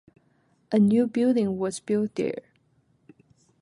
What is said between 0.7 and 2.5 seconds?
A new building was built there.